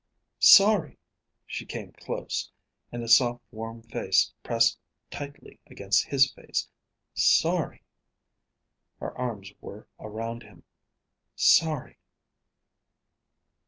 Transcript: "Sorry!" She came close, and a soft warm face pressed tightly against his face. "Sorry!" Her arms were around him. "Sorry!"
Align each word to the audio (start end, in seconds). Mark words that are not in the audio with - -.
"Sorry!" 0.39 0.97
She 1.45 1.63
came 1.63 1.91
close, 1.91 2.49
and 2.91 3.03
a 3.03 3.07
soft 3.07 3.43
warm 3.51 3.83
face 3.83 4.33
pressed 4.41 4.79
tightly 5.11 5.59
against 5.67 6.05
his 6.05 6.31
face. 6.33 6.67
"Sorry!" 7.13 7.83
Her 8.99 9.15
arms 9.15 9.53
were 9.61 9.87
around 9.99 10.41
him. 10.41 10.63
"Sorry!" 11.35 11.99